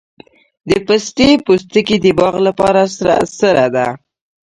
د 0.69 0.71
پستې 0.85 1.29
پوستکي 1.45 1.97
د 2.05 2.07
باغ 2.19 2.35
لپاره 2.47 2.81
سره 3.39 3.65
ده؟ 3.75 3.87